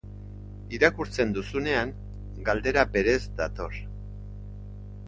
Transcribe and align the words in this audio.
Irakurtzen 0.77 1.35
duzunean, 1.35 1.93
galdera 2.49 2.87
berez 2.97 3.21
dator. 3.45 3.79